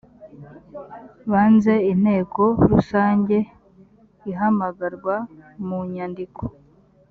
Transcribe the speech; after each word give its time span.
banze 1.31 1.73
inteko 1.91 2.43
rusange 2.69 3.37
ihamagarwa 4.31 5.15
mu 5.65 5.79
nyandiko. 5.93 6.43